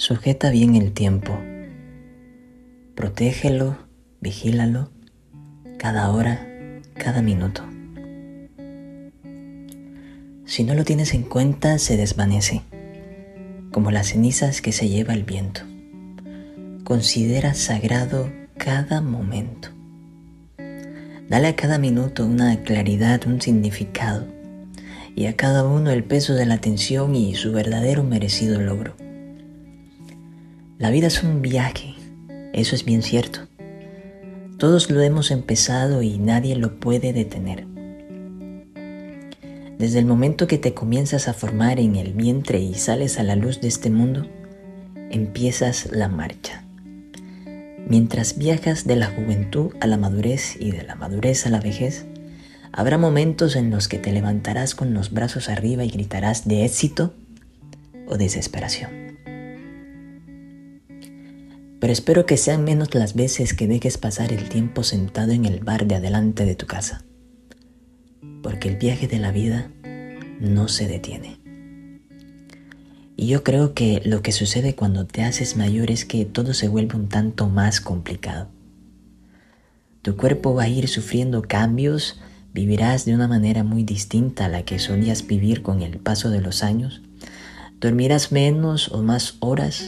[0.00, 1.38] Sujeta bien el tiempo.
[2.94, 3.76] Protégelo,
[4.22, 4.90] vigílalo,
[5.76, 6.48] cada hora,
[6.94, 7.62] cada minuto.
[10.46, 12.62] Si no lo tienes en cuenta, se desvanece,
[13.72, 15.60] como las cenizas que se lleva el viento.
[16.82, 19.68] Considera sagrado cada momento.
[21.28, 24.26] Dale a cada minuto una claridad, un significado,
[25.14, 28.94] y a cada uno el peso de la atención y su verdadero merecido logro.
[30.80, 31.94] La vida es un viaje,
[32.54, 33.40] eso es bien cierto.
[34.56, 37.66] Todos lo hemos empezado y nadie lo puede detener.
[39.76, 43.36] Desde el momento que te comienzas a formar en el vientre y sales a la
[43.36, 44.26] luz de este mundo,
[45.10, 46.64] empiezas la marcha.
[47.86, 52.06] Mientras viajas de la juventud a la madurez y de la madurez a la vejez,
[52.72, 57.12] habrá momentos en los que te levantarás con los brazos arriba y gritarás de éxito
[58.06, 58.99] o desesperación.
[61.80, 65.60] Pero espero que sean menos las veces que dejes pasar el tiempo sentado en el
[65.60, 67.04] bar de adelante de tu casa
[68.42, 69.70] porque el viaje de la vida
[70.40, 71.38] no se detiene.
[73.16, 76.68] Y yo creo que lo que sucede cuando te haces mayor es que todo se
[76.68, 78.48] vuelve un tanto más complicado.
[80.02, 82.18] Tu cuerpo va a ir sufriendo cambios,
[82.54, 86.40] vivirás de una manera muy distinta a la que solías vivir con el paso de
[86.40, 87.02] los años,
[87.78, 89.84] dormirás menos o más horas,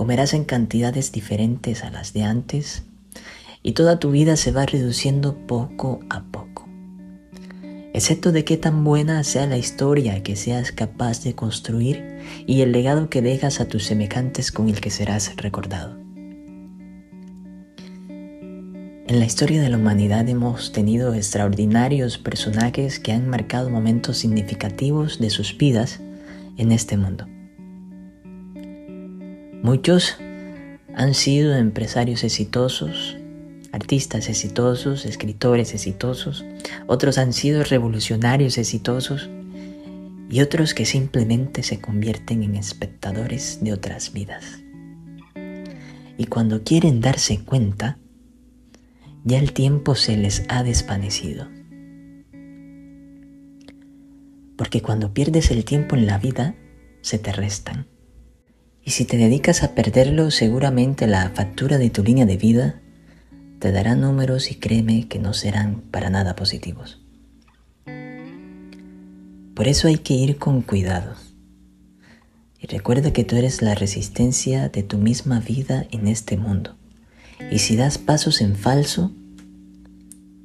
[0.00, 2.84] comerás en cantidades diferentes a las de antes
[3.62, 6.66] y toda tu vida se va reduciendo poco a poco
[7.92, 12.72] excepto de qué tan buena sea la historia que seas capaz de construir y el
[12.72, 15.98] legado que dejas a tus semejantes con el que serás recordado.
[18.08, 25.18] En la historia de la humanidad hemos tenido extraordinarios personajes que han marcado momentos significativos
[25.18, 26.00] de sus vidas
[26.56, 27.26] en este mundo.
[29.62, 30.16] Muchos
[30.94, 33.18] han sido empresarios exitosos,
[33.72, 36.46] artistas exitosos, escritores exitosos,
[36.86, 39.28] otros han sido revolucionarios exitosos
[40.30, 44.60] y otros que simplemente se convierten en espectadores de otras vidas.
[46.16, 47.98] Y cuando quieren darse cuenta,
[49.24, 51.48] ya el tiempo se les ha desvanecido.
[54.56, 56.54] Porque cuando pierdes el tiempo en la vida,
[57.02, 57.86] se te restan.
[58.84, 62.80] Y si te dedicas a perderlo, seguramente la factura de tu línea de vida
[63.58, 67.00] te dará números y créeme que no serán para nada positivos.
[69.54, 71.14] Por eso hay que ir con cuidado.
[72.58, 76.76] Y recuerda que tú eres la resistencia de tu misma vida en este mundo.
[77.50, 79.12] Y si das pasos en falso,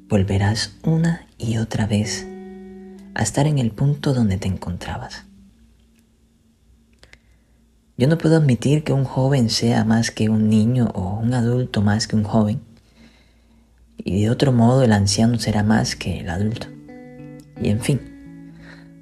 [0.08, 2.26] volverás una y otra vez
[3.14, 5.24] a estar en el punto donde te encontrabas.
[7.96, 11.82] Yo no puedo admitir que un joven sea más que un niño o un adulto
[11.82, 12.60] más que un joven
[14.06, 16.68] y de otro modo el anciano será más que el adulto.
[17.60, 18.00] Y en fin,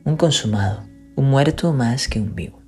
[0.05, 0.85] un consumado,
[1.15, 2.63] un muerto más que un vivo.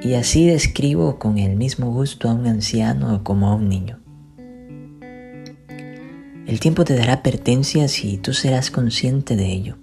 [0.00, 4.00] Y así describo con el mismo gusto a un anciano como a un niño.
[6.46, 9.76] El tiempo te dará pertenencias y tú serás consciente de ello,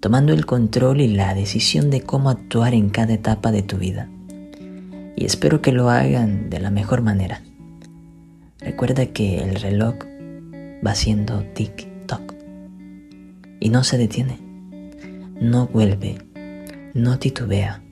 [0.00, 4.08] tomando el control y la decisión de cómo actuar en cada etapa de tu vida.
[5.16, 7.42] Y espero que lo hagan de la mejor manera.
[8.58, 9.96] Recuerda que el reloj
[10.84, 12.34] va haciendo tic-toc
[13.60, 14.38] y no se detiene,
[15.40, 16.18] no vuelve,
[16.94, 17.82] no titubea.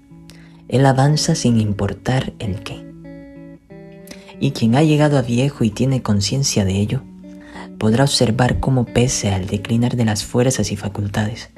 [0.69, 2.85] Él avanza sin importar el qué.
[4.41, 7.03] Y quien ha llegado a viejo y tiene conciencia de ello,
[7.79, 11.51] podrá observar cómo pese al declinar de las fuerzas y facultades,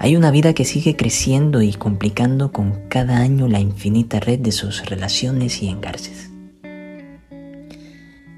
[0.00, 4.52] hay una vida que sigue creciendo y complicando con cada año la infinita red de
[4.52, 6.30] sus relaciones y engarces.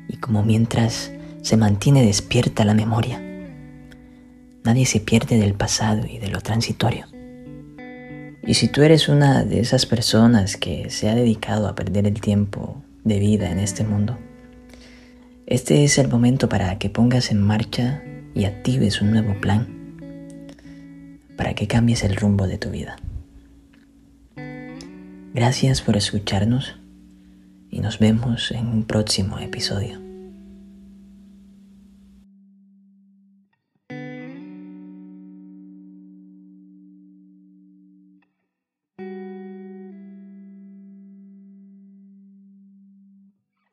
[0.08, 1.12] Y como mientras
[1.42, 3.22] se mantiene despierta la memoria.
[4.64, 7.06] Nadie se pierde del pasado y de lo transitorio.
[8.42, 12.20] Y si tú eres una de esas personas que se ha dedicado a perder el
[12.22, 14.18] tiempo de vida en este mundo,
[15.46, 18.02] este es el momento para que pongas en marcha
[18.34, 19.79] y actives un nuevo plan
[21.40, 22.96] para que cambies el rumbo de tu vida.
[25.32, 26.76] Gracias por escucharnos
[27.70, 30.09] y nos vemos en un próximo episodio.